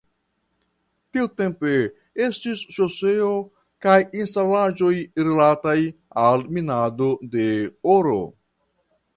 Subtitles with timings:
[1.17, 1.73] Tiutempe
[2.29, 3.29] estis ŝoseo
[3.87, 4.93] kaj instalaĵoj
[5.29, 5.79] rilataj
[6.25, 7.49] al minado de
[7.99, 8.21] oro.